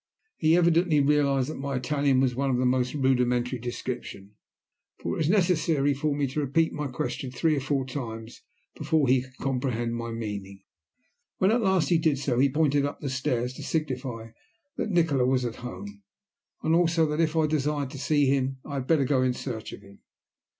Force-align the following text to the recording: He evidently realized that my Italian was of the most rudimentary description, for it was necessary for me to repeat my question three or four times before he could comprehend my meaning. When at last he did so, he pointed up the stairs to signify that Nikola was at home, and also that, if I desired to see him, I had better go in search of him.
He 0.35 0.57
evidently 0.57 0.99
realized 0.99 1.47
that 1.51 1.59
my 1.59 1.75
Italian 1.75 2.21
was 2.21 2.31
of 2.31 2.57
the 2.57 2.65
most 2.65 2.95
rudimentary 2.95 3.59
description, 3.59 4.31
for 4.97 5.13
it 5.13 5.17
was 5.19 5.29
necessary 5.29 5.93
for 5.93 6.15
me 6.15 6.25
to 6.25 6.39
repeat 6.39 6.73
my 6.73 6.87
question 6.87 7.29
three 7.29 7.55
or 7.55 7.59
four 7.59 7.85
times 7.85 8.41
before 8.75 9.07
he 9.07 9.21
could 9.21 9.37
comprehend 9.37 9.93
my 9.95 10.09
meaning. 10.11 10.63
When 11.37 11.51
at 11.51 11.61
last 11.61 11.89
he 11.89 11.99
did 11.99 12.17
so, 12.17 12.39
he 12.39 12.49
pointed 12.49 12.83
up 12.83 12.99
the 12.99 13.11
stairs 13.11 13.53
to 13.53 13.61
signify 13.63 14.31
that 14.75 14.89
Nikola 14.89 15.27
was 15.27 15.45
at 15.45 15.57
home, 15.57 16.01
and 16.63 16.73
also 16.73 17.05
that, 17.05 17.21
if 17.21 17.35
I 17.35 17.45
desired 17.45 17.91
to 17.91 17.99
see 17.99 18.25
him, 18.25 18.57
I 18.65 18.73
had 18.77 18.87
better 18.87 19.05
go 19.05 19.21
in 19.21 19.33
search 19.33 19.71
of 19.71 19.83
him. 19.83 19.99